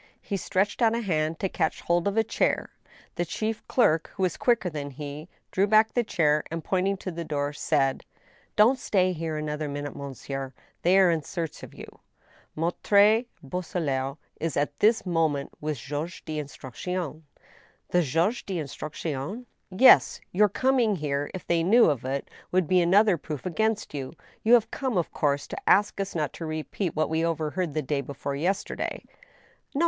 He 0.19 0.35
stretched 0.35 0.81
out 0.81 0.95
a 0.95 1.01
hand 1.01 1.37
to 1.41 1.47
catch 1.47 1.81
hold 1.81 2.07
of 2.07 2.17
a 2.17 2.23
chair. 2.23 2.71
The 3.13 3.23
chief 3.23 3.63
clerk, 3.67 4.09
who 4.15 4.23
was 4.23 4.35
quicker 4.35 4.67
than 4.67 4.89
he, 4.89 5.29
drew 5.51 5.67
back 5.67 5.93
the 5.93 6.03
chair, 6.03 6.43
and, 6.49 6.63
pointing 6.63 6.97
to 6.97 7.11
the 7.11 7.23
door, 7.23 7.53
said: 7.53 8.03
"Don't 8.55 8.79
stay 8.79 9.13
here 9.13 9.37
another 9.37 9.69
minute, 9.69 9.95
monsieur!... 9.95 10.55
they 10.81 10.97
are 10.97 11.11
in 11.11 11.21
search 11.21 11.61
of 11.61 11.75
you. 11.75 11.99
Maitre 12.55 13.25
Boisselot 13.43 14.17
is 14.39 14.57
at 14.57 14.79
this 14.79 15.05
moment 15.05 15.51
with 15.61 15.77
the 15.77 15.81
juge 15.83 16.25
d* 16.25 16.41
instruction^*" 16.41 17.21
Thejuge 17.93 18.43
d* 18.47 18.57
instruction 18.57 19.45
t" 19.69 19.75
Yes. 19.83 20.19
Your 20.31 20.49
coming 20.49 20.95
here, 20.95 21.29
if 21.35 21.45
they 21.45 21.61
knew 21.61 21.85
of 21.91 22.03
it, 22.05 22.27
would 22.51 22.67
be 22.67 22.81
another 22.81 23.21
92 23.21 23.21
THE 23.21 23.21
STEEL 23.21 23.33
HAMMER. 23.35 23.39
proof 23.39 23.45
against 23.45 23.93
you. 23.93 24.13
You 24.41 24.55
have 24.55 24.71
come, 24.71 24.97
of 24.97 25.11
course, 25.11 25.45
to 25.45 25.69
ask 25.69 25.99
us 26.01 26.15
not 26.15 26.33
to 26.33 26.47
re 26.47 26.63
peat 26.63 26.95
what 26.95 27.07
we 27.11 27.23
overheard 27.23 27.75
the 27.75 27.83
day 27.83 28.01
before 28.01 28.35
yesterday."" 28.35 29.03
No. 29.75 29.79